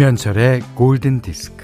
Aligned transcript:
김현철의 0.00 0.62
골든 0.76 1.20
디스크. 1.20 1.62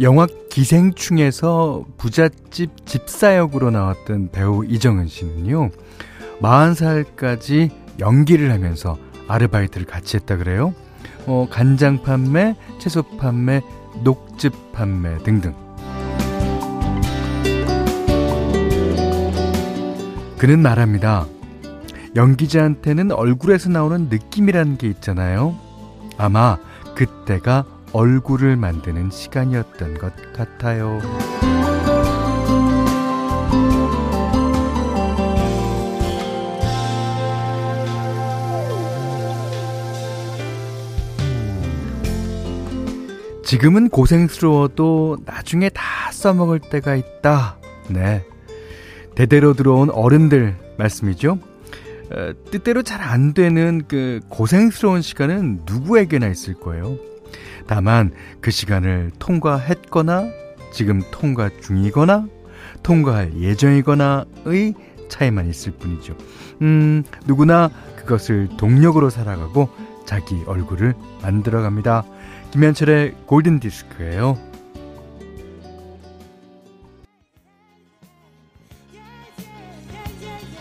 영화 0.00 0.26
기생충에서 0.48 1.84
부잣집 1.98 2.86
집사 2.86 3.36
역으로 3.36 3.70
나왔던 3.70 4.30
배우 4.32 4.64
이정은 4.64 5.06
씨는요, 5.06 5.68
40살까지 6.40 7.70
연기를 8.00 8.52
하면서 8.52 8.96
아르바이트를 9.28 9.86
같이 9.86 10.16
했다 10.16 10.38
그래요. 10.38 10.72
어, 11.26 11.46
간장 11.50 12.02
판매, 12.02 12.56
채소 12.78 13.02
판매, 13.02 13.60
녹즙 14.02 14.72
판매 14.72 15.18
등등. 15.18 15.54
그는 20.38 20.60
말합니다. 20.60 21.26
연기자한테는 22.16 23.12
얼굴에서 23.12 23.70
나오는 23.70 24.08
느낌이라는 24.08 24.76
게 24.76 24.88
있잖아요. 24.88 25.56
아마 26.18 26.58
그때가 26.94 27.64
얼굴을 27.92 28.56
만드는 28.56 29.10
시간이었던 29.10 29.98
것 29.98 30.12
같아요. 30.32 31.00
지금은 43.44 43.88
고생스러워도 43.88 45.18
나중에 45.24 45.68
다 45.68 45.82
써먹을 46.12 46.60
때가 46.60 46.94
있다. 46.94 47.58
네. 47.88 48.24
대대로 49.14 49.52
들어온 49.54 49.90
어른들 49.90 50.56
말씀이죠. 50.78 51.38
어, 52.12 52.32
뜻대로 52.50 52.82
잘 52.82 53.00
안 53.02 53.34
되는 53.34 53.82
그 53.88 54.20
고생스러운 54.28 55.02
시간은 55.02 55.62
누구에게나 55.66 56.28
있을 56.28 56.54
거예요. 56.54 56.96
다만 57.66 58.12
그 58.40 58.50
시간을 58.50 59.10
통과했거나 59.18 60.24
지금 60.72 61.02
통과 61.10 61.50
중이거나 61.60 62.26
통과할 62.82 63.34
예정이거나의 63.38 64.74
차이만 65.08 65.48
있을 65.48 65.72
뿐이죠. 65.72 66.16
음, 66.62 67.02
누구나 67.26 67.70
그것을 67.96 68.48
동력으로 68.56 69.10
살아가고 69.10 69.68
자기 70.06 70.42
얼굴을 70.46 70.94
만들어 71.22 71.62
갑니다. 71.62 72.04
김현철의 72.52 73.14
골든 73.24 73.60
디스크예요. 73.60 74.36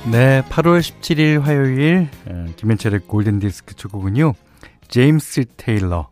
네, 0.09 0.41
8월 0.43 0.79
17일 0.79 1.41
화요일 1.41 2.07
어, 2.27 2.45
김현철의 2.55 3.01
골든 3.07 3.39
디스크 3.39 3.75
첫 3.75 3.91
곡은요. 3.91 4.33
제임스 4.87 5.45
테일러 5.57 6.09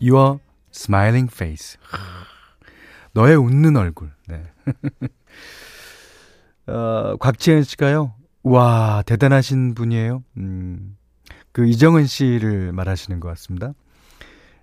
Your 0.00 0.38
Smiling 0.72 1.28
Face. 1.32 1.78
너의 3.12 3.36
웃는 3.36 3.76
얼굴. 3.76 4.12
네. 4.28 4.44
어, 6.72 7.16
곽지현 7.18 7.64
씨가요. 7.64 8.14
와, 8.44 9.02
대단하신 9.04 9.74
분이에요. 9.74 10.22
음, 10.36 10.96
그 11.50 11.66
이정은 11.66 12.06
씨를 12.06 12.72
말하시는 12.72 13.18
것 13.18 13.28
같습니다. 13.30 13.72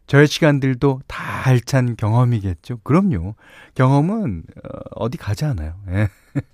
저의 0.09 0.25
시간들도 0.28 1.02
다 1.08 1.47
알찬 1.47 1.96
경험이겠죠. 1.96 2.80
그럼요. 2.84 3.36
경험은 3.75 4.44
어, 4.64 4.80
어디 4.96 5.18
가지 5.20 5.46
않아요. 5.46 5.80
예. 5.90 6.09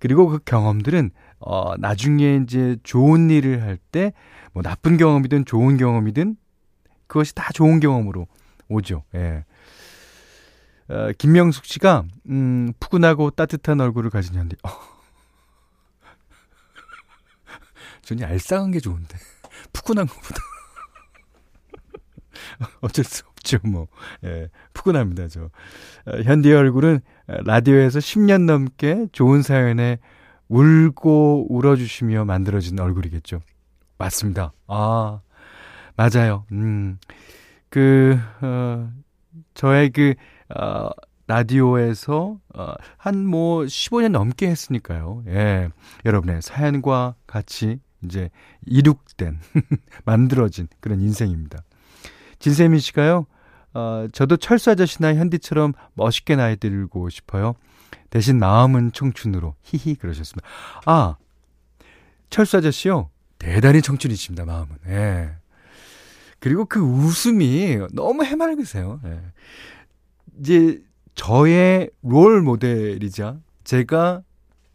그리고 0.00 0.26
그 0.28 0.38
경험들은 0.44 1.10
어, 1.40 1.76
나중에 1.76 2.40
이제 2.42 2.76
좋은 2.82 3.30
일을 3.30 3.62
할 3.62 3.78
때 3.92 4.12
뭐 4.54 4.62
나쁜 4.62 4.98
경험이든 4.98 5.46
좋은 5.46 5.78
경험이든 5.78 6.36
그것이 7.06 7.34
다 7.34 7.48
좋은 7.54 7.80
경험으로 7.80 8.26
오죠. 8.68 9.02
예. 9.14 9.44
어, 10.88 11.10
김명숙 11.16 11.64
씨가 11.64 12.04
음, 12.28 12.72
푸근하고 12.80 13.30
따뜻한 13.30 13.80
얼굴을 13.80 14.10
가진 14.10 14.34
현대. 14.34 14.56
어. 14.62 14.68
전이 18.02 18.24
알싸한 18.24 18.72
게 18.72 18.80
좋은데 18.80 19.16
푸근한 19.72 20.06
것보다 20.06 20.36
어쩔 22.80 23.04
수 23.04 23.24
없죠, 23.28 23.58
뭐. 23.64 23.88
예, 24.24 24.48
푸근합니다, 24.72 25.28
저. 25.28 25.44
어, 26.06 26.20
현디의 26.24 26.54
얼굴은 26.56 27.00
라디오에서 27.26 27.98
10년 27.98 28.46
넘게 28.46 29.08
좋은 29.12 29.42
사연에 29.42 29.98
울고 30.48 31.46
울어주시며 31.48 32.24
만들어진 32.24 32.78
얼굴이겠죠. 32.78 33.40
맞습니다. 33.98 34.52
아, 34.66 35.20
맞아요. 35.96 36.44
음, 36.52 36.98
그, 37.68 38.18
어, 38.40 38.90
저의 39.54 39.90
그, 39.90 40.14
어, 40.54 40.90
라디오에서, 41.26 42.38
어, 42.54 42.74
한뭐 42.98 43.62
15년 43.64 44.10
넘게 44.10 44.48
했으니까요. 44.48 45.24
예. 45.28 45.70
여러분의 46.04 46.42
사연과 46.42 47.14
같이 47.26 47.78
이제 48.02 48.28
이룩된, 48.66 49.38
만들어진 50.04 50.68
그런 50.80 51.00
인생입니다. 51.00 51.62
진세민 52.42 52.80
씨가요, 52.80 53.26
어, 53.72 54.08
저도 54.12 54.36
철수 54.36 54.72
아저씨나 54.72 55.14
현디처럼 55.14 55.74
멋있게 55.94 56.34
나이 56.34 56.56
들고 56.56 57.08
싶어요. 57.08 57.54
대신 58.10 58.40
마음은 58.40 58.90
청춘으로. 58.92 59.54
히히, 59.62 59.94
그러셨습니다. 59.94 60.46
아, 60.84 61.16
철수 62.30 62.56
아저씨요. 62.56 63.10
대단히 63.38 63.80
청춘이십니다, 63.80 64.44
마음은. 64.44 64.76
예. 64.88 65.30
그리고 66.40 66.64
그 66.64 66.80
웃음이 66.80 67.78
너무 67.92 68.24
해맑으세요. 68.24 69.00
예. 69.04 69.20
이제 70.40 70.82
저의 71.14 71.90
롤 72.02 72.42
모델이자 72.42 73.38
제가 73.62 74.22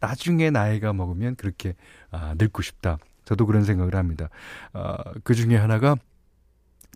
나중에 0.00 0.48
나이가 0.50 0.94
먹으면 0.94 1.36
그렇게 1.36 1.74
아, 2.10 2.34
늙고 2.38 2.62
싶다. 2.62 2.96
저도 3.26 3.44
그런 3.44 3.64
생각을 3.64 3.94
합니다. 3.94 4.30
아, 4.72 4.96
그 5.22 5.34
중에 5.34 5.56
하나가 5.56 5.96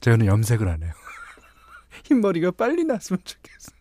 저는 0.02 0.26
염색을 0.26 0.68
안 0.68 0.82
해요. 0.82 0.92
흰머리가 2.04 2.50
빨리 2.52 2.84
났으면 2.84 3.20
좋겠어. 3.24 3.72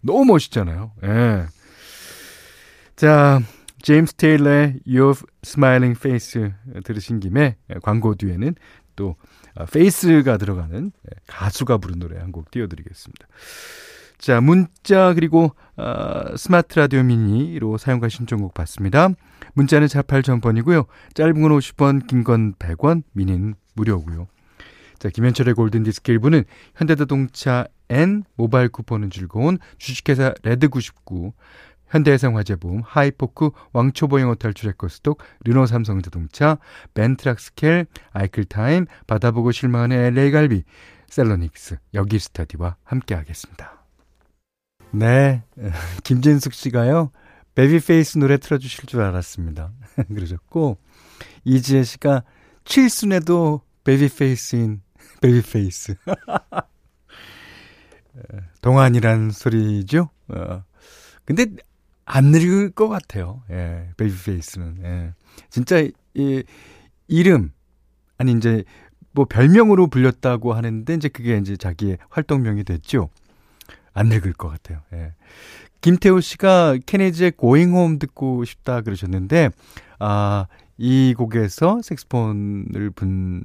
너무 0.00 0.24
멋있잖아요. 0.24 0.92
예. 1.04 1.46
자, 2.96 3.40
제임스 3.82 4.14
테일러의 4.14 4.80
Your 4.86 5.16
Smiling 5.44 5.96
Face 5.98 6.50
들으신 6.84 7.20
김에 7.20 7.56
광고 7.82 8.14
뒤에는 8.14 8.54
또 8.96 9.14
face가 9.72 10.36
들어가는 10.36 10.90
가수가 11.26 11.78
부른 11.78 11.98
노래 12.00 12.18
한 12.18 12.32
곡 12.32 12.50
띄워드리겠습니다. 12.50 13.26
자, 14.18 14.40
문자 14.40 15.14
그리고 15.14 15.54
어, 15.76 16.36
스마트 16.36 16.78
라디오 16.78 17.04
미니로 17.04 17.78
사연과 17.78 18.08
신청곡 18.08 18.52
받습니다. 18.54 19.10
문자는 19.54 19.86
48,000번이고요. 19.86 20.86
짧은 21.14 21.40
건 21.40 21.52
50원, 21.52 22.06
긴 22.08 22.24
건 22.24 22.54
100원, 22.54 23.02
미니는 23.12 23.54
무료고요. 23.74 24.26
자, 24.98 25.08
김현철의 25.08 25.54
골든디스크 25.54 26.12
1부는 26.18 26.44
현대자동차 26.76 27.66
N 27.88 28.24
모바일 28.36 28.68
쿠폰은 28.68 29.10
즐거운 29.10 29.58
주식회사 29.78 30.34
레드99 30.42 31.32
현대해상화재보험, 31.88 32.82
하이포크, 32.84 33.50
왕초보영어 33.72 34.34
탈출 34.34 34.68
에코스톡, 34.70 35.22
르노 35.44 35.66
삼성자동차, 35.66 36.58
벤트락스켈, 36.94 37.86
아이클타임, 38.12 38.86
받아보고 39.06 39.52
실망하는 39.52 39.96
LA갈비, 39.96 40.64
셀러닉스, 41.08 41.78
여기스타디와 41.94 42.76
함께하겠습니다. 42.84 43.84
네, 44.92 45.42
김진숙 46.04 46.52
씨가요. 46.52 47.10
베비페이스 47.54 48.18
노래 48.18 48.36
틀어주실 48.36 48.86
줄 48.86 49.00
알았습니다. 49.00 49.72
그러셨고 50.14 50.78
이지혜 51.44 51.82
씨가 51.82 52.22
칠순에도 52.64 53.62
베비페이스인 53.84 54.82
베이비 55.20 55.42
페이스. 55.50 55.94
동안이란 58.62 59.30
소리죠. 59.30 60.10
어. 60.28 60.64
근데 61.24 61.46
안 62.04 62.26
늙을 62.26 62.70
것 62.70 62.88
같아요. 62.88 63.42
예, 63.50 63.90
Babyface는. 63.96 64.78
예. 64.82 65.14
진짜 65.50 65.86
이 66.14 66.42
이름 67.06 67.52
아니 68.16 68.32
이제 68.32 68.64
뭐 69.12 69.24
별명으로 69.24 69.88
불렸다고 69.88 70.52
하는데 70.52 70.94
이제 70.94 71.08
그게 71.08 71.36
이제 71.36 71.56
자기의 71.56 71.98
활동명이 72.10 72.64
됐죠. 72.64 73.10
안 73.92 74.08
늙을 74.08 74.32
것 74.32 74.48
같아요. 74.48 74.80
예. 74.92 75.14
김태우 75.80 76.20
씨가 76.20 76.78
Going 76.86 77.72
Home 77.72 77.98
듣고 77.98 78.44
싶다 78.44 78.80
그러셨는데 78.80 79.50
아, 79.98 80.46
이 80.78 81.12
곡에서 81.16 81.82
색소폰을 81.82 82.90
분 82.94 83.44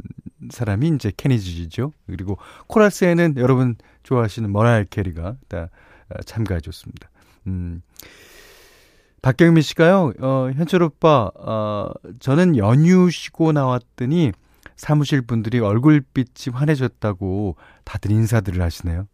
사람이 0.49 0.89
이제 0.89 1.11
Kenny 1.15 1.53
G죠. 1.53 1.91
그리고 2.07 2.37
코러스에는 2.67 3.35
여러분 3.37 3.75
좋아하시는 4.03 4.51
머라일 4.51 4.85
캐리가 4.85 5.35
다 5.47 5.69
어, 6.09 6.21
참가해 6.25 6.61
줬습니다. 6.61 7.09
음. 7.47 7.81
박경민 9.23 9.61
씨가요, 9.61 10.11
어, 10.19 10.51
현철 10.53 10.83
오빠, 10.83 11.31
어, 11.35 11.91
저는 12.19 12.57
연휴 12.57 13.09
쉬고 13.09 13.53
나왔더니 13.53 14.33
사무실 14.75 15.21
분들이 15.21 15.59
얼굴빛이 15.59 16.53
환해졌다고 16.53 17.55
다들 17.85 18.11
인사들을 18.11 18.61
하시네요. 18.61 19.07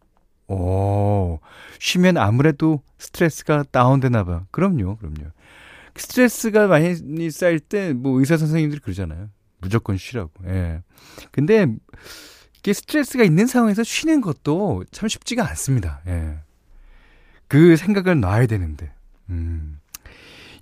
오, 0.48 1.40
쉬면 1.78 2.18
아무래도 2.18 2.82
스트레스가 2.98 3.66
다운되나 3.72 4.24
봐. 4.24 4.46
그럼요, 4.50 4.98
그럼요. 4.98 5.30
스트레스가 5.96 6.68
많이 6.68 7.32
쌓일 7.32 7.60
때 7.60 7.94
뭐 7.94 8.20
의사 8.20 8.38
선생님들이 8.38 8.82
그러잖아요. 8.82 9.30
무조건 9.60 9.98
쉬라고. 9.98 10.32
예. 10.48 10.82
근데 11.32 11.68
이게 12.60 12.74
스트레스가 12.74 13.24
있는 13.24 13.46
상황에서 13.48 13.84
쉬는 13.84 14.22
것도 14.22 14.86
참 14.92 15.10
쉽지가 15.10 15.48
않습니다. 15.50 16.02
예. 16.08 16.40
그 17.48 17.76
생각을 17.76 18.20
놔야 18.20 18.46
되는데. 18.48 18.92
음. 19.30 19.80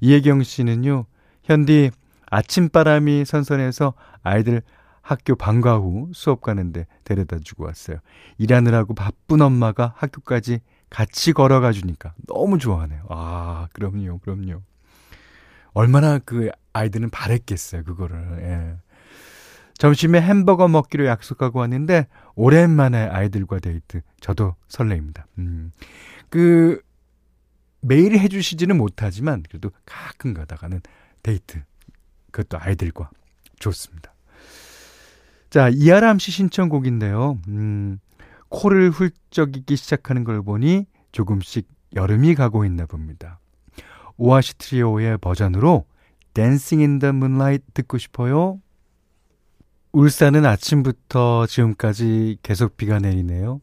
이혜경 0.01 0.44
씨는요. 0.44 1.06
현디 1.44 1.91
아침바람이 2.30 3.25
선선해서 3.25 3.94
아이들 4.23 4.62
학교 5.01 5.35
방과 5.35 5.77
후 5.77 6.09
수업 6.13 6.41
가는데 6.41 6.85
데려다 7.06 7.39
주고 7.39 7.65
왔어요. 7.65 7.97
일하느라고 8.38 8.94
바쁜 8.94 9.41
엄마가 9.41 9.94
학교까지 9.95 10.59
같이 10.89 11.33
걸어가 11.33 11.71
주니까 11.71 12.13
너무 12.27 12.57
좋아하네요. 12.57 13.06
아, 13.09 13.68
그럼요, 13.73 14.19
그럼요. 14.19 14.62
얼마나 15.77 16.18
그 16.18 16.50
아이들은 16.74 17.12
바랬겠어요, 17.12 17.83
그거를. 17.83 18.18
예. 18.41 18.77
점심에 19.77 20.19
햄버거 20.19 20.68
먹기로 20.68 21.06
약속하고 21.06 21.59
왔는데 21.59 22.07
오랜만에 22.33 23.06
아이들과 23.06 23.59
데이트. 23.59 24.01
저도 24.19 24.56
설레입니다. 24.69 25.27
음. 25.38 25.71
그 26.29 26.81
매일 27.81 28.18
해 28.18 28.27
주시지는 28.27 28.75
못하지만 28.75 29.44
그래도 29.47 29.69
가끔 29.85 30.33
가다가는 30.33 30.81
데이트. 31.21 31.62
그것도 32.31 32.59
아이들과 32.59 33.12
좋습니다. 33.59 34.15
자, 35.51 35.69
이하람 35.69 36.18
씨 36.18 36.31
신청곡인데요. 36.31 37.38
음, 37.50 38.00
코를 38.50 38.89
훌쩍이기 38.89 39.75
시작하는 39.75 40.23
걸 40.23 40.41
보니 40.41 40.88
조금씩 41.12 41.68
여름이 41.95 42.33
가고 42.33 42.65
있나 42.65 42.88
봅니다. 42.88 43.39
오아시 44.17 44.57
트리오의 44.57 45.17
버전으로 45.19 45.85
Dancing 46.33 46.81
in 46.81 46.94
the 46.94 47.13
Moonlight 47.13 47.63
듣고 47.73 47.97
싶어요. 47.97 48.59
울산은 49.91 50.45
아침부터 50.45 51.47
지금까지 51.47 52.37
계속 52.43 52.77
비가 52.77 52.99
내리네요. 52.99 53.61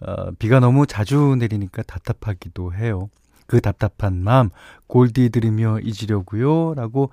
어, 0.00 0.30
비가 0.38 0.60
너무 0.60 0.86
자주 0.86 1.36
내리니까 1.38 1.82
답답하기도 1.82 2.74
해요. 2.74 3.10
그 3.46 3.60
답답한 3.60 4.22
마음 4.22 4.50
골디 4.86 5.30
들으며 5.30 5.78
잊으려고요. 5.80 6.74
라고 6.74 7.10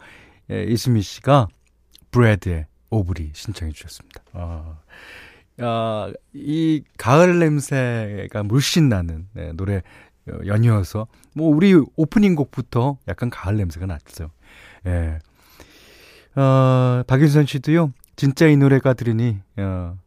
예, 0.51 0.63
이수미 0.63 1.01
씨가 1.01 1.47
Bread의 2.11 2.65
Aubrey 2.89 3.31
신청해 3.33 3.71
주셨습니다. 3.71 4.21
아, 4.33 4.77
아, 5.59 6.11
이 6.33 6.83
가을 6.97 7.39
냄새가 7.39 8.43
물씬 8.43 8.89
나는 8.89 9.27
네, 9.33 9.51
노래 9.53 9.77
어, 9.77 9.81
연이어서 10.27 11.07
뭐 11.35 11.53
우리 11.53 11.73
오프닝 11.95 12.35
곡부터 12.35 12.97
약간 13.07 13.29
가을 13.29 13.57
냄새가 13.57 13.85
났죠. 13.85 14.31
예. 14.85 15.19
어, 16.35 17.03
박윤선 17.07 17.45
씨도요. 17.45 17.93
진짜 18.15 18.47
이 18.47 18.57
노래가 18.57 18.93
들으니 18.93 19.39
어, 19.57 19.97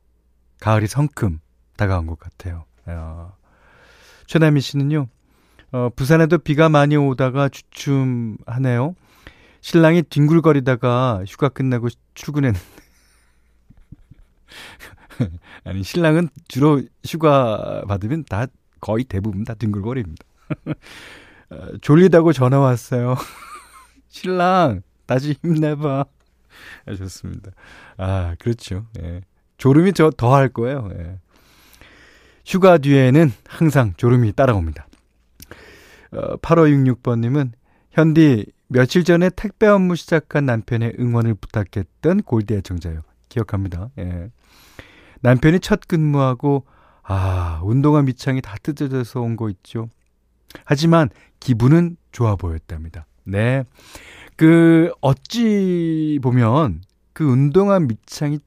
가을이 0.60 0.86
성큼 0.86 1.40
다가온 1.76 2.06
것 2.06 2.18
같아요. 2.18 2.64
어, 2.86 3.32
최나미 4.26 4.60
씨는요. 4.60 5.08
어, 5.72 5.88
부산에도 5.94 6.38
비가 6.38 6.68
많이 6.68 6.96
오다가 6.96 7.48
주춤하네요. 7.48 8.94
신랑이 9.60 10.02
뒹굴거리다가 10.04 11.24
휴가 11.26 11.48
끝나고 11.48 11.88
출근했는데 12.14 12.64
아니 15.64 15.82
신랑은 15.82 16.28
주로 16.46 16.82
휴가 17.04 17.82
받으면 17.88 18.24
다 18.24 18.46
거의 18.86 19.02
대부분 19.04 19.42
다 19.42 19.54
뒹굴거립니다. 19.54 20.24
어, 21.50 21.56
졸리다고 21.80 22.32
전화 22.32 22.60
왔어요. 22.60 23.16
신랑 24.08 24.82
다시 25.06 25.34
힘내봐. 25.42 26.04
하셨습니다. 26.86 27.50
아 27.98 28.36
그렇죠. 28.38 28.86
예. 29.02 29.22
졸음이 29.58 29.92
저 29.92 30.10
더 30.10 30.32
할 30.34 30.48
거예요. 30.48 30.88
예. 30.92 31.18
휴가 32.46 32.78
뒤에는 32.78 33.32
항상 33.48 33.92
졸음이 33.96 34.32
따라옵니다. 34.32 34.86
어, 36.12 36.36
8566번님은 36.36 37.50
현디 37.90 38.46
며칠 38.68 39.02
전에 39.02 39.30
택배 39.30 39.66
업무 39.66 39.96
시작한 39.96 40.46
남편의 40.46 40.94
응원을 41.00 41.34
부탁했던 41.34 42.22
골디 42.22 42.54
애청자요. 42.54 43.00
기억합니다. 43.28 43.90
예. 43.98 44.30
남편이 45.22 45.58
첫 45.60 45.80
근무하고 45.88 46.64
아 47.08 47.60
운동화 47.62 48.02
밑창이 48.02 48.40
다 48.42 48.56
뜯어져서 48.62 49.20
온 49.20 49.36
거 49.36 49.48
있죠. 49.50 49.88
하지만 50.64 51.08
기분은 51.40 51.96
좋아 52.12 52.36
보였답니다. 52.36 53.06
네. 53.24 53.64
그 54.36 54.90
어찌 55.00 56.18
보면 56.22 56.82
그 57.12 57.24
운동화 57.24 57.78
밑창이 57.80 58.38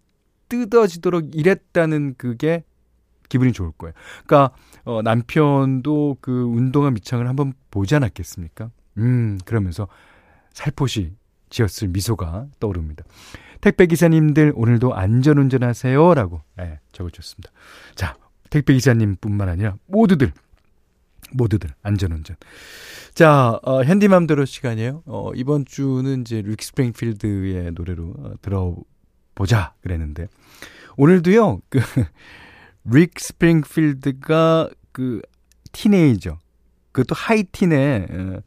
뜯어지도록 0.49 1.35
일했다는 1.35 2.15
그게 2.17 2.63
기분이 3.29 3.53
좋을 3.53 3.71
거예요. 3.77 3.93
그러니까 4.25 4.55
어, 4.83 5.01
남편도 5.03 6.17
그 6.21 6.43
운동화 6.43 6.89
밑창을 6.89 7.27
한번 7.27 7.53
보지 7.71 7.95
않았겠습니까? 7.95 8.71
음, 8.97 9.37
그러면서 9.45 9.87
살포시 10.53 11.13
지었을 11.49 11.89
미소가 11.89 12.47
떠오릅니다. 12.59 13.03
택배 13.61 13.85
기사님들 13.85 14.53
오늘도 14.55 14.95
안전 14.95 15.37
운전하세요라고 15.37 16.41
네, 16.57 16.79
적어줬습니다. 16.91 17.51
자, 17.95 18.15
택배 18.49 18.73
기사님뿐만 18.73 19.49
아니라 19.49 19.75
모두들 19.87 20.31
모두들 21.33 21.69
안전 21.83 22.11
운전. 22.11 22.35
자, 23.13 23.59
어, 23.63 23.83
현디맘대로 23.83 24.45
시간이에요. 24.45 25.03
어, 25.05 25.31
이번 25.35 25.65
주는 25.65 26.21
이제 26.21 26.41
릭 26.41 26.61
스프링필드의 26.63 27.71
노래로 27.73 28.13
어, 28.17 28.33
들어보자 28.41 29.73
그랬는데 29.81 30.27
오늘도요. 30.97 31.61
그 31.69 31.79
릭 32.85 33.19
스프링필드가 33.19 34.69
그 34.91 35.21
티네이저 35.71 36.39
그것도 36.91 37.15
하이틴의 37.15 38.07
어, 38.09 38.41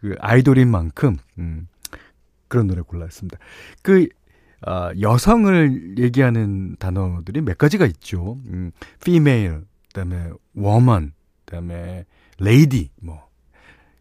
그 0.00 0.14
아이돌인 0.18 0.68
만큼 0.70 1.16
음, 1.38 1.68
그런 2.48 2.66
노래 2.66 2.82
골랐습니다. 2.82 3.38
그 3.82 4.08
어, 4.66 4.90
여성을 5.00 5.98
얘기하는 5.98 6.76
단어들이 6.78 7.40
몇 7.40 7.58
가지가 7.58 7.86
있죠. 7.86 8.38
음, 8.46 8.70
female, 9.00 9.60
그다음에 9.88 10.30
woman, 10.56 11.12
그다음에 11.44 12.04
lady 12.40 12.90
뭐. 13.00 13.28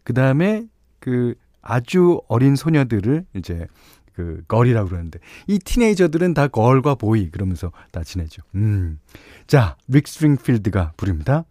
그다음에 0.04 0.68
그 1.00 1.36
아주 1.62 2.22
어린 2.28 2.56
소녀들을 2.56 3.26
이제 3.36 3.68
그 4.14 4.44
girl이라고 4.48 4.90
그러는데 4.90 5.20
이 5.48 5.58
teenager들은 5.58 6.34
다 6.34 6.48
girl과 6.48 6.96
boy 6.96 7.30
그러면서 7.30 7.72
다 7.92 8.04
지내죠. 8.04 8.44
음. 8.56 9.00
자, 9.48 9.78
Rick 9.88 10.08
Springfield가 10.08 10.94
부릅니다. 10.98 11.46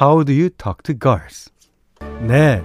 How 0.00 0.24
do 0.24 0.34
you 0.34 0.50
talk 0.50 0.82
to 0.84 0.94
girls? 0.98 1.50
네. 2.26 2.62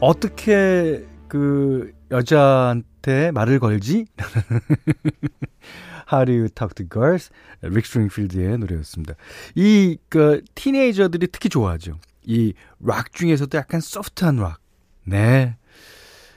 어떻게 0.00 1.06
그 1.28 1.92
여자한테 2.10 3.30
말을 3.32 3.58
걸지? 3.58 4.06
How 6.10 6.24
do 6.24 6.48
to 6.48 6.86
girls? 6.88 7.30
Rick 7.62 7.84
Springfield의 7.86 8.58
노래였습니다. 8.58 9.14
이 9.54 9.98
그 10.08 10.42
teenager들이 10.54 11.28
특히 11.28 11.48
좋아하죠. 11.48 11.98
이 12.26 12.54
락 12.80 13.12
중에서도 13.12 13.56
약간 13.58 13.80
소프트한 13.80 14.36
락. 14.36 14.60
네. 15.04 15.56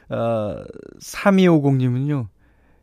어, 0.10 0.64
3250님은요. 1.00 2.28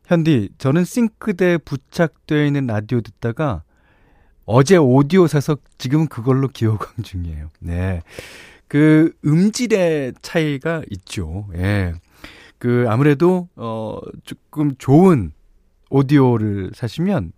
현디, 0.06 0.50
저는 0.56 0.84
싱크대에 0.84 1.58
부착되어 1.58 2.44
있는 2.46 2.66
라디오 2.66 3.00
듣다가 3.02 3.62
어제 4.46 4.76
오디오 4.78 5.26
사서 5.26 5.58
지금 5.76 6.06
그걸로 6.06 6.48
기어광 6.48 7.02
중이에요. 7.02 7.50
네. 7.60 8.00
그 8.66 9.12
음질의 9.24 10.14
차이가 10.22 10.82
있죠. 10.90 11.46
예. 11.54 11.92
그 12.58 12.86
아무래도 12.88 13.48
어 13.56 13.98
조금 14.24 14.74
좋은 14.78 15.32
오디오를 15.90 16.72
사시면 16.74 17.32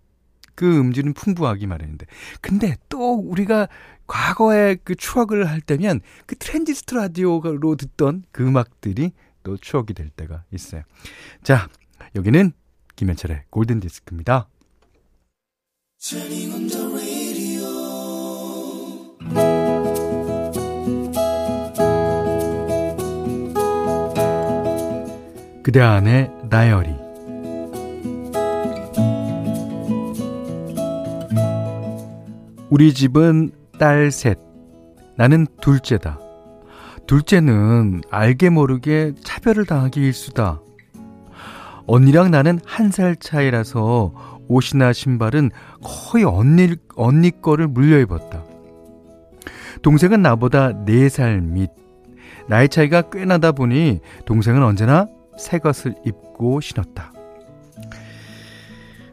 그 0.54 0.78
음질은 0.78 1.14
풍부하기 1.14 1.66
마련인데. 1.66 2.06
근데 2.40 2.76
또 2.88 3.14
우리가 3.14 3.68
과거에 4.06 4.76
그 4.82 4.94
추억을 4.94 5.48
할 5.48 5.60
때면 5.60 6.00
그 6.26 6.34
트랜지스터 6.36 6.96
라디오로 6.96 7.76
듣던 7.76 8.24
그 8.32 8.46
음악들이 8.46 9.12
또 9.42 9.56
추억이 9.56 9.94
될 9.94 10.10
때가 10.10 10.44
있어요. 10.52 10.82
자, 11.42 11.68
여기는 12.14 12.52
김현철의 12.96 13.44
골든 13.50 13.80
디스크입니다. 13.80 14.48
그대 25.70 25.80
안의 25.80 26.32
다이어리 26.50 26.90
우리 32.70 32.92
집은 32.92 33.52
딸 33.78 34.10
셋, 34.10 34.36
나는 35.16 35.46
둘째다. 35.60 36.18
둘째는 37.06 38.00
알게 38.10 38.50
모르게 38.50 39.12
차별을 39.22 39.64
당하기 39.64 40.00
일수다. 40.00 40.60
언니랑 41.86 42.32
나는 42.32 42.58
한 42.66 42.90
살 42.90 43.14
차이라서 43.14 44.42
옷이나 44.48 44.92
신발은 44.92 45.52
거의 45.84 46.24
언니, 46.24 46.74
언니 46.96 47.30
거를 47.40 47.68
물려 47.68 48.00
입었다. 48.00 48.42
동생은 49.82 50.20
나보다 50.20 50.72
4살 50.84 51.40
밑. 51.44 51.70
나이 52.48 52.68
차이가 52.68 53.02
꽤 53.02 53.24
나다 53.24 53.52
보니 53.52 54.00
동생은 54.24 54.64
언제나 54.64 55.06
새 55.40 55.58
것을 55.58 55.94
입고 56.04 56.60
신었다. 56.60 57.12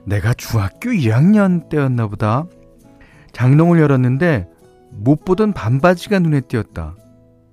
내가 0.05 0.33
중학교 0.33 0.89
2학년 0.91 1.69
때였나 1.69 2.07
보다. 2.07 2.45
장롱을 3.31 3.79
열었는데 3.79 4.47
못 4.91 5.25
보던 5.25 5.53
반바지가 5.53 6.19
눈에 6.19 6.41
띄었다. 6.41 6.95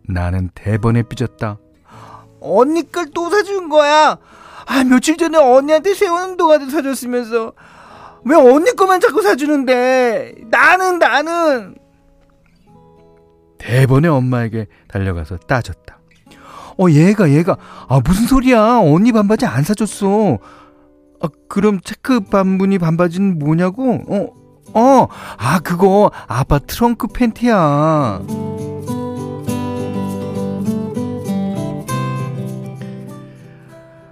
나는 0.08 0.50
대번에 0.54 1.02
삐졌다. 1.02 1.58
언니 2.40 2.90
걸 2.90 3.06
또 3.14 3.30
사준 3.30 3.68
거야. 3.68 4.18
아 4.66 4.84
며칠 4.84 5.16
전에 5.16 5.38
언니한테 5.38 5.94
세우는 5.94 6.36
동안도 6.36 6.70
사줬으면서 6.70 7.52
왜 8.24 8.36
언니 8.36 8.72
거만 8.72 9.00
자꾸 9.00 9.22
사주는데 9.22 10.34
나는 10.50 10.98
나는 10.98 11.74
대번에 13.58 14.08
엄마에게 14.08 14.66
달려가서 14.88 15.38
따졌다. 15.38 15.98
어 16.78 16.90
얘가 16.90 17.30
얘가 17.30 17.56
아 17.88 18.00
무슨 18.04 18.26
소리야 18.26 18.78
언니 18.80 19.12
반바지 19.12 19.46
안 19.46 19.62
사줬어. 19.62 20.38
아 21.20 21.28
그럼 21.48 21.80
체크 21.82 22.20
반무늬 22.20 22.78
반바지는 22.78 23.38
뭐냐고? 23.38 24.00
어 24.08 24.44
어, 24.76 25.06
아, 25.38 25.60
그거 25.60 26.10
아빠 26.26 26.58
트렁크 26.58 27.06
팬티야. 27.08 28.22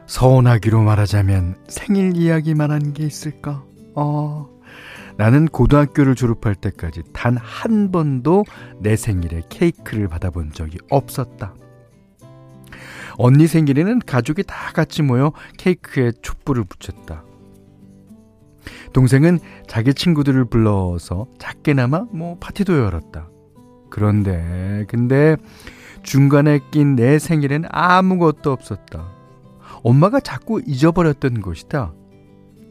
서운하기로 0.06 0.82
말하자면 0.82 1.56
생일 1.68 2.16
이야기만 2.16 2.70
한 2.70 2.92
게 2.92 3.04
있을까? 3.04 3.64
어, 3.94 4.48
나는 5.16 5.46
고등학교를 5.48 6.14
졸업할 6.14 6.54
때까지 6.54 7.02
단 7.12 7.36
한 7.38 7.90
번도 7.90 8.44
내 8.78 8.96
생일에 8.96 9.42
케이크를 9.48 10.08
받아본 10.08 10.52
적이 10.52 10.78
없었다. 10.90 11.54
언니 13.18 13.46
생일에는 13.46 14.00
가족이 14.00 14.44
다 14.44 14.72
같이 14.72 15.02
모여 15.02 15.32
케이크에 15.58 16.12
촛불을 16.22 16.64
붙였다. 16.64 17.24
동생은 18.92 19.38
자기 19.66 19.94
친구들을 19.94 20.44
불러서 20.46 21.26
작게나마 21.38 22.06
뭐 22.12 22.36
파티도 22.38 22.78
열었다. 22.78 23.28
그런데 23.90 24.84
근데 24.88 25.36
중간에 26.02 26.60
낀 26.70 26.96
내 26.96 27.18
생일엔 27.18 27.64
아무것도 27.68 28.52
없었다. 28.52 29.08
엄마가 29.82 30.20
자꾸 30.20 30.60
잊어버렸던 30.64 31.40
것이다. 31.40 31.92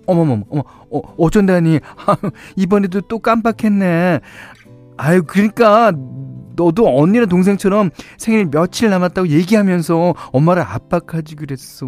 어머머머, 0.08 0.46
어머, 0.50 0.64
어, 0.90 1.00
어쩐다니. 1.18 1.80
이번에도 2.56 3.02
또 3.02 3.20
깜빡했네. 3.20 4.20
아유, 4.98 5.24
그러니까 5.26 5.94
너도 6.62 7.00
언니나 7.00 7.26
동생처럼 7.26 7.90
생일 8.18 8.46
며칠 8.46 8.92
남았다고 8.92 9.30
얘기하면서 9.30 10.14
엄마를 10.32 10.62
압박하지 10.62 11.36
그랬어. 11.36 11.88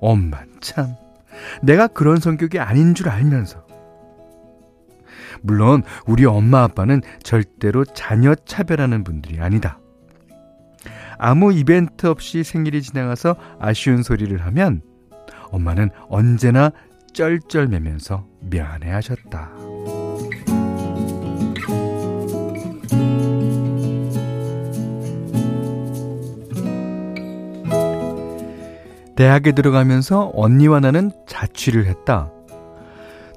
엄마 0.00 0.42
참. 0.60 0.94
내가 1.62 1.86
그런 1.86 2.18
성격이 2.18 2.58
아닌 2.58 2.94
줄 2.94 3.08
알면서. 3.08 3.64
물론 5.40 5.82
우리 6.06 6.26
엄마 6.26 6.62
아빠는 6.62 7.00
절대로 7.22 7.84
자녀 7.84 8.34
차별하는 8.34 9.02
분들이 9.02 9.40
아니다. 9.40 9.78
아무 11.18 11.52
이벤트 11.54 12.06
없이 12.06 12.44
생일이 12.44 12.82
지나가서 12.82 13.36
아쉬운 13.58 14.02
소리를 14.02 14.38
하면 14.44 14.82
엄마는 15.50 15.88
언제나 16.10 16.70
쩔쩔매면서 17.14 18.26
미안해 18.40 18.90
하셨다. 18.90 19.65
대학에 29.16 29.52
들어가면서 29.52 30.30
언니와 30.34 30.80
나는 30.80 31.10
자취를 31.26 31.86
했다. 31.86 32.30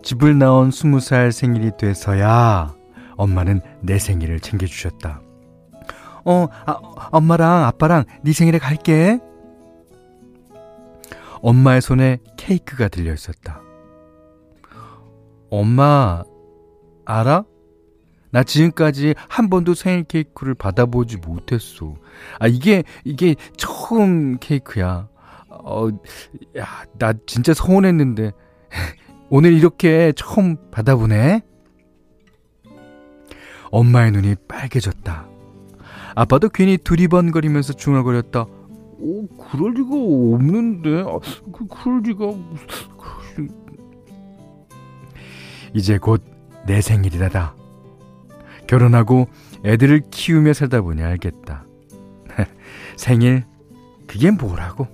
집을 0.03 0.37
나온 0.37 0.71
스무 0.71 0.99
살 0.99 1.31
생일이 1.31 1.71
돼서야 1.77 2.73
엄마는 3.15 3.61
내 3.81 3.97
생일을 3.97 4.39
챙겨주셨다. 4.39 5.21
어, 6.25 6.47
아, 6.65 6.79
엄마랑 7.11 7.63
아빠랑 7.65 8.03
네 8.21 8.33
생일에 8.33 8.59
갈게. 8.59 9.19
엄마의 11.41 11.81
손에 11.81 12.17
케이크가 12.35 12.89
들려 12.89 13.13
있었다. 13.13 13.61
엄마, 15.49 16.23
알아? 17.05 17.45
나 18.31 18.43
지금까지 18.43 19.15
한 19.27 19.49
번도 19.49 19.73
생일 19.73 20.03
케이크를 20.03 20.53
받아보지 20.53 21.17
못했어. 21.17 21.95
아, 22.39 22.47
이게, 22.47 22.83
이게 23.03 23.35
처음 23.57 24.37
케이크야. 24.39 25.07
어, 25.63 25.89
야, 26.57 26.65
나 26.97 27.13
진짜 27.25 27.53
서운했는데. 27.53 28.31
오늘 29.29 29.53
이렇게 29.53 30.11
처음 30.15 30.57
받아보네? 30.71 31.41
엄마의 33.71 34.11
눈이 34.11 34.35
빨개졌다. 34.47 35.27
아빠도 36.15 36.49
괜히 36.49 36.77
두리번거리면서 36.77 37.73
중얼거렸다. 37.73 38.45
오, 39.01 39.27
그럴 39.37 39.73
리가 39.73 39.89
없는데. 39.93 41.01
아, 41.01 41.19
그, 41.53 41.67
그럴 41.67 42.01
리가. 42.01 42.25
이제 45.73 45.97
곧 45.99 46.39
내 46.69 46.81
생일이다. 46.81 47.55
결혼하고 48.67 49.27
애들을 49.65 50.03
키우며 50.11 50.53
살다 50.53 50.81
보니 50.81 51.01
알겠다. 51.01 51.65
생일, 52.95 53.45
그게 54.05 54.29
뭐라고? 54.29 54.87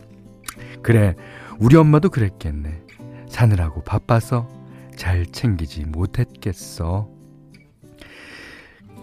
그래, 0.85 1.15
우리 1.57 1.77
엄마도 1.77 2.09
그랬겠네. 2.11 2.83
사느라고 3.27 3.81
바빠서 3.81 4.47
잘 4.95 5.25
챙기지 5.25 5.85
못했겠어. 5.85 7.09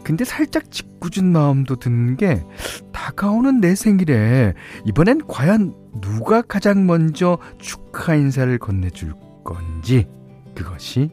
근데 0.04 0.24
살짝 0.24 0.70
짓궂은 0.70 1.32
마음도 1.32 1.74
드는 1.74 2.16
게 2.16 2.44
다가오는 2.92 3.60
내 3.60 3.74
생일에 3.74 4.54
이번엔 4.84 5.26
과연 5.26 5.74
누가 6.00 6.40
가장 6.40 6.86
먼저 6.86 7.38
축하 7.58 8.14
인사를 8.14 8.56
건네줄 8.58 9.14
건지 9.42 10.06
그것이 10.54 11.10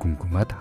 궁금하다. 0.00 0.58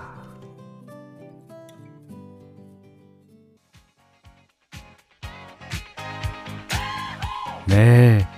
네. 7.70 8.37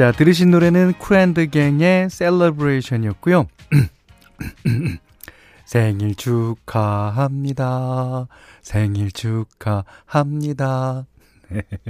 자, 0.00 0.12
들으신 0.12 0.50
노래는 0.50 0.94
쿨앤드갱의 0.94 2.08
셀러브레이션이었고요. 2.08 3.46
생일 5.66 6.14
축하합니다. 6.14 8.26
생일 8.62 9.12
축하합니다. 9.12 11.06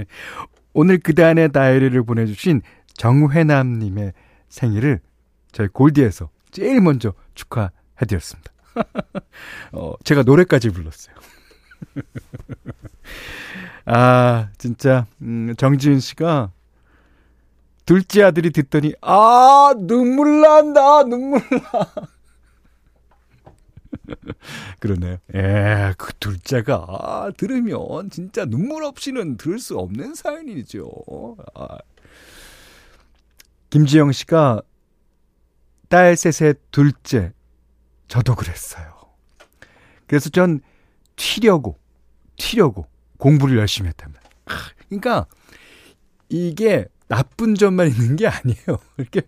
오늘 0.73 0.99
그단의 0.99 1.53
다이어리를 1.53 2.03
보내주신 2.03 2.61
정회남님의 2.95 4.11
생일을 4.49 4.99
저희 5.53 5.69
골디에서 5.69 6.29
제일 6.51 6.81
먼저 6.81 7.13
축하해드렸습니다. 7.33 8.51
어, 9.71 9.93
제가 10.03 10.23
노래까지 10.23 10.71
불렀어요. 10.71 11.15
아, 13.85 14.49
진짜, 14.57 15.05
음, 15.21 15.55
정지은 15.55 16.01
씨가 16.01 16.51
둘째 17.91 18.23
아들이 18.23 18.51
듣더니 18.51 18.93
아 19.01 19.73
눈물 19.77 20.39
난다 20.39 21.03
눈물 21.03 21.41
나. 21.49 21.93
그러네요. 24.79 25.17
예, 25.35 25.93
그 25.97 26.13
둘째가 26.13 26.85
아, 26.87 27.31
들으면 27.35 28.09
진짜 28.09 28.45
눈물 28.45 28.85
없이는 28.85 29.35
들을 29.35 29.59
수 29.59 29.77
없는 29.77 30.15
사연이죠. 30.15 31.35
아. 31.53 31.79
김지영 33.71 34.13
씨가 34.13 34.61
딸 35.89 36.15
셋의 36.15 36.55
둘째 36.71 37.33
저도 38.07 38.35
그랬어요. 38.35 39.01
그래서 40.07 40.29
전 40.29 40.61
튀려고, 41.17 41.77
튀려고 42.37 42.87
공부를 43.17 43.57
열심히 43.57 43.89
했답니다. 43.89 44.21
그러니까 44.87 45.25
이게 46.29 46.87
나쁜 47.11 47.55
점만 47.55 47.89
있는 47.89 48.15
게 48.15 48.25
아니에요. 48.25 48.79
이렇게 48.97 49.23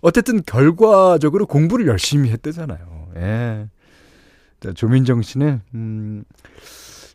어쨌든 0.00 0.42
결과적으로 0.42 1.46
공부를 1.46 1.86
열심히 1.86 2.30
했대잖아요. 2.30 3.08
예. 3.16 3.68
자, 4.60 4.72
조민정 4.72 5.20
씨는 5.20 5.60
음 5.74 6.24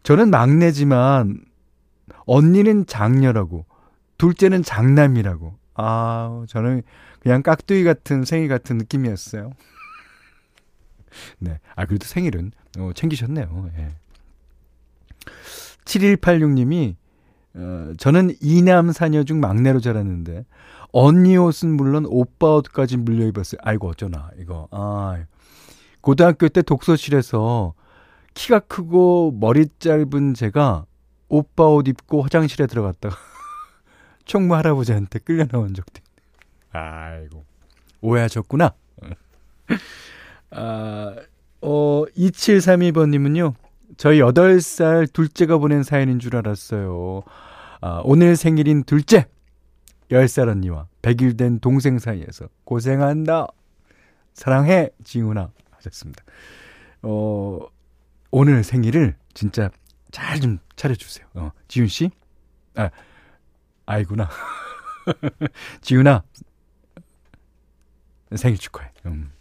저는 0.03 0.29
막내지만 0.29 1.43
언니는 2.27 2.85
장녀라고 2.85 3.65
둘째는 4.19 4.61
장남이라고. 4.61 5.55
아, 5.73 6.45
저는 6.47 6.83
그냥 7.19 7.41
깍두기 7.41 7.83
같은 7.83 8.23
생일 8.23 8.47
같은 8.47 8.77
느낌이었어요. 8.77 9.51
네. 11.39 11.59
아, 11.75 11.85
그래도 11.87 12.05
생일은 12.05 12.51
어, 12.77 12.91
챙기셨네요. 12.93 13.71
예. 13.79 13.89
7186님이 15.85 16.95
어, 17.53 17.93
저는 17.97 18.35
이남 18.41 18.91
사녀 18.91 19.23
중 19.23 19.39
막내로 19.39 19.79
자랐는데 19.79 20.45
언니 20.91 21.37
옷은 21.37 21.69
물론 21.75 22.05
오빠 22.07 22.55
옷까지 22.55 22.97
물려 22.97 23.25
입었어요. 23.27 23.59
아이고 23.63 23.89
어쩌나 23.89 24.29
이거. 24.37 24.67
아. 24.71 25.23
고등학교 26.01 26.49
때 26.49 26.61
독서실에서 26.61 27.73
키가 28.33 28.59
크고 28.59 29.37
머리 29.39 29.67
짧은 29.79 30.33
제가 30.33 30.85
오빠 31.29 31.67
옷 31.67 31.87
입고 31.87 32.21
화장실에 32.23 32.67
들어갔다가 32.67 33.15
총무 34.25 34.55
할아버지한테 34.55 35.19
끌려 35.19 35.45
나온 35.45 35.73
적도 35.73 35.99
있네. 35.99 36.81
아이고. 36.83 37.45
오해하셨구나. 38.01 38.73
아, 40.51 41.15
어, 41.61 42.03
2732번님은요, 42.17 43.53
저희 44.01 44.17
8살 44.17 45.13
둘째가 45.13 45.59
보낸 45.59 45.83
사연인 45.83 46.17
줄 46.17 46.35
알았어요. 46.35 47.21
아, 47.81 48.01
오늘 48.03 48.35
생일인 48.35 48.83
둘째, 48.83 49.27
10살 50.09 50.49
언니와 50.49 50.87
100일 51.03 51.37
된 51.37 51.59
동생 51.59 51.99
사이에서 51.99 52.47
고생한다. 52.63 53.45
사랑해, 54.33 54.89
지훈아. 55.03 55.51
하셨습니다. 55.69 56.23
어, 57.03 57.59
오늘 58.31 58.63
생일을 58.63 59.15
진짜 59.35 59.69
잘 60.09 60.41
좀 60.41 60.57
차려주세요. 60.75 61.27
어, 61.35 61.51
지훈씨? 61.67 62.09
아, 62.73 62.89
아이구나. 63.85 64.31
지훈아, 65.81 66.23
생일 68.35 68.57
축하해. 68.57 68.89
음. 69.05 69.31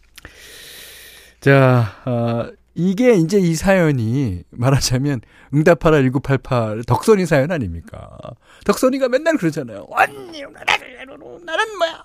자, 1.41 2.03
어, 2.05 2.60
이게 2.81 3.13
이제 3.13 3.39
이 3.39 3.55
사연이 3.55 4.43
말하자면 4.51 5.21
응답하라 5.53 5.99
1988 5.99 6.85
덕선이 6.87 7.27
사연 7.27 7.53
아닙니까? 7.53 8.17
덕선이가 8.65 9.09
맨날 9.09 9.37
그러잖아요. 9.37 9.87
언니, 9.91 10.41
나는 10.41 11.79
뭐야? 11.79 12.05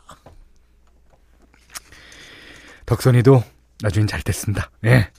덕선이도 2.85 3.41
나중엔 3.81 4.07
잘 4.07 4.21
됐습니다. 4.21 4.69
예. 4.83 5.09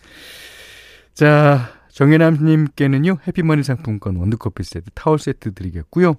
자, 1.14 1.72
정혜남님께는요, 1.88 3.20
해피머니 3.26 3.62
상품권 3.62 4.16
원두커피 4.16 4.62
세트, 4.62 4.90
타월 4.92 5.18
세트 5.18 5.54
드리겠고요. 5.54 6.16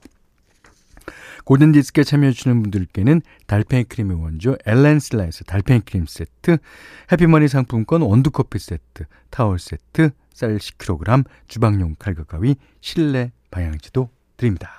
골든디스크에 1.45 2.03
참여해주시는 2.03 2.61
분들께는 2.63 3.21
달팽이 3.45 3.83
크림의 3.85 4.21
원조 4.21 4.57
엘렌슬라에서 4.65 5.43
달팽이 5.45 5.81
크림 5.81 6.05
세트, 6.05 6.57
해피머니 7.11 7.47
상품권 7.47 8.01
원두커피 8.01 8.59
세트, 8.59 9.05
타월 9.29 9.59
세트, 9.59 10.11
쌀 10.33 10.57
10kg, 10.57 11.25
주방용 11.47 11.95
칼과 11.97 12.23
가위, 12.23 12.55
실내 12.81 13.31
방향지도 13.49 14.09
드립니다. 14.35 14.71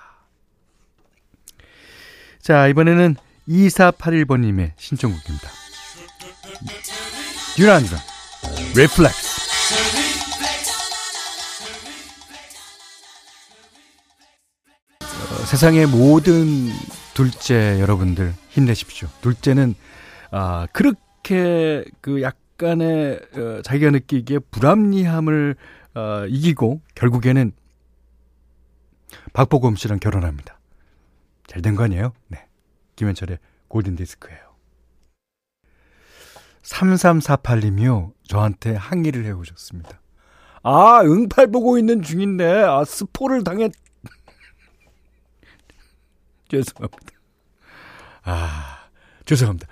자, 2.41 2.69
이번에는 2.69 3.17
2481번님의 3.49 4.73
신청곡입니다. 4.77 5.51
듀란드, 7.57 7.95
레 8.77 8.87
세상의 15.47 15.87
모든 15.87 16.69
둘째 17.14 17.81
여러분들 17.81 18.35
힘내십시오. 18.51 19.09
둘째는 19.21 19.75
아 20.31 20.67
그렇게 20.73 21.85
그 22.01 22.23
약간의 22.23 23.21
어, 23.37 23.62
자기가 23.62 23.91
느끼기에 23.91 24.38
불합리함을 24.51 25.57
어, 25.95 26.25
이기고 26.29 26.81
결국에는 26.95 27.53
박보검 29.33 29.77
씨랑 29.77 29.99
결혼합니다. 30.01 30.59
잘 31.47 31.62
된 31.62 31.77
거 31.77 31.85
아니에요? 31.85 32.12
네. 32.29 32.45
김현철의 32.97 33.38
골든 33.69 33.97
디스크예요. 33.97 34.41
3348님이요. 36.62 38.12
저한테 38.25 38.75
항의를 38.75 39.25
해 39.25 39.31
오셨습니다. 39.31 40.01
아, 40.62 41.01
응팔 41.03 41.47
보고 41.47 41.79
있는 41.79 42.03
중인데, 42.03 42.45
아, 42.64 42.85
스포를 42.85 43.43
당했, 43.45 43.73
죄송합니다. 46.51 47.13
아, 48.25 48.89
죄송합니다. 49.25 49.69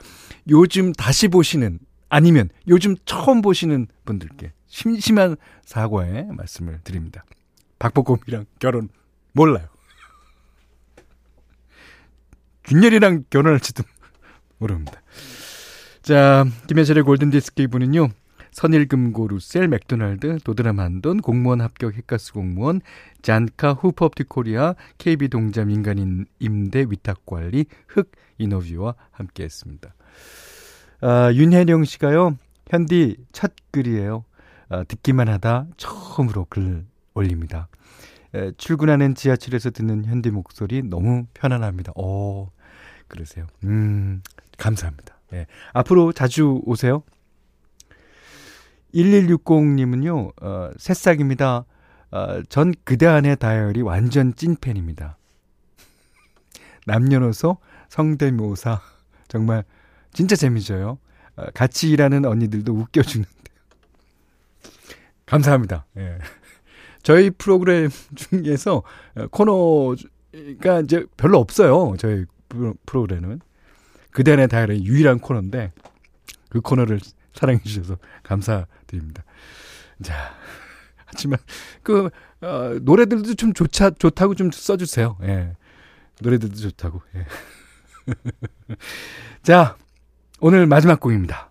요즘 0.49 0.93
다시 0.93 1.29
보시는, 1.29 1.79
아니면 2.09 2.49
요즘 2.69 2.97
처음 3.05 3.43
보시는 3.43 3.89
분들께 4.05 4.53
심심한 4.67 5.37
사과의 5.65 6.27
말씀을 6.33 6.81
드립니다. 6.85 7.25
박보검이랑 7.79 8.47
결혼 8.59 8.89
몰라요. 9.33 9.69
균열이랑 12.65 13.25
결혼할지도 13.31 13.85
모릅니다. 14.59 15.01
자, 16.03 16.45
김혜철의 16.69 17.05
골든디스크 17.05 17.63
이분은요. 17.63 18.11
선일금고 18.57 19.29
루셀 19.29 19.69
맥도날드 19.69 20.39
도드람 20.39 20.81
한돈 20.81 21.21
공무원 21.21 21.61
합격 21.61 21.95
핵가스 21.95 22.33
공무원 22.33 22.81
잔카 23.21 23.75
후퍼업티코리아 23.75 24.75
KB동자 24.97 25.67
민간인 25.67 26.25
임대 26.39 26.87
위탁관리 26.89 27.67
흑 27.87 28.11
인터뷰와 28.39 28.95
함께했습니다. 29.11 29.95
아, 31.03 31.33
윤혜령 31.35 31.85
씨가요. 31.85 32.39
현디 32.71 33.19
첫 33.33 33.53
글이에요. 33.73 34.25
아, 34.71 34.85
듣기만 34.85 35.29
하다 35.29 35.67
처음으로 35.77 36.47
글 36.49 36.87
올립니다. 37.13 37.69
에, 38.35 38.53
출근하는 38.53 39.15
지하철에서 39.15 39.69
듣는 39.69 40.07
현디 40.07 40.31
목소리 40.31 40.83
너무 40.83 41.27
편안합니다. 41.35 41.93
오, 41.95 42.49
그러세요. 43.07 43.47
음, 43.65 44.23
감사합니다. 44.57 45.15
예. 45.35 45.47
앞으로 45.75 46.13
자주 46.13 46.63
오세요. 46.65 47.03
1160님은요, 48.97 50.33
어, 50.43 50.71
새싹입니다. 50.79 51.65
어, 52.11 52.43
전 52.49 52.73
그대 52.85 53.07
안의 53.07 53.37
다이어리 53.37 53.83
완전 53.83 54.35
찐팬입니다. 54.35 55.19
남녀노소 56.87 57.59
성대모사 57.89 58.81
정말 59.29 59.65
진짜 60.13 60.35
재미져요. 60.35 60.99
어, 61.37 61.45
같이 61.53 61.91
일하는 61.91 62.25
언니들도 62.25 62.73
웃겨주는데. 62.73 63.31
감사합니다. 65.27 65.85
예. 65.99 66.19
저희 67.03 67.31
프로그램 67.31 67.91
중에서 68.15 68.83
어, 69.17 69.27
코너가 69.31 70.81
이제 70.85 71.05
별로 71.17 71.39
없어요. 71.39 71.95
저희 71.99 72.25
프로그램은. 72.87 73.41
그대 74.11 74.33
안의 74.33 74.49
다이어리 74.49 74.85
유일한 74.87 75.19
코너인데 75.19 75.73
그 76.49 76.63
코너를 76.63 77.01
사랑해 77.37 77.61
주셔서 77.63 77.99
감사드립니다. 78.23 79.23
자, 80.03 80.35
하지만 81.05 81.39
그 81.83 82.11
어, 82.41 82.79
노래들도 82.83 83.35
좀 83.35 83.53
좋자 83.53 83.91
좋다고 83.91 84.35
좀 84.35 84.51
써주세요. 84.51 85.17
예, 85.23 85.55
노래들도 86.21 86.57
좋다고. 86.57 87.03
예. 87.15 87.27
자, 89.43 89.77
오늘 90.41 90.67
마지막 90.67 90.99
곡입니다. 90.99 91.51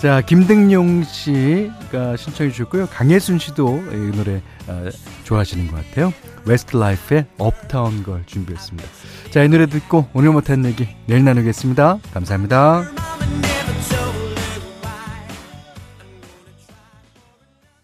자, 0.00 0.20
김등용 0.20 1.02
씨가 1.02 2.16
신청해 2.16 2.52
주셨고요. 2.52 2.86
강혜순 2.86 3.40
씨도 3.40 3.78
이 3.92 4.16
노래 4.16 4.40
어, 4.68 4.88
좋아하시는 5.24 5.66
것 5.66 5.74
같아요. 5.74 6.12
Westlife의 6.48 7.26
Uptown 7.38 8.02
Girl 8.02 8.24
준비했습니다. 8.26 8.88
자, 9.30 9.44
이 9.44 9.48
노래 9.48 9.66
듣고 9.66 10.08
오늘 10.14 10.32
못한 10.32 10.64
얘기 10.64 10.88
내일 11.06 11.24
나누겠습니다. 11.24 11.98
감사합니다. 12.12 12.84